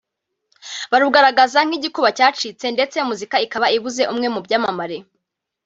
[0.91, 4.97] barugaragaza nk’igikuba cyacitse ndetse muzika ikaba ibuze umwe mu byamamare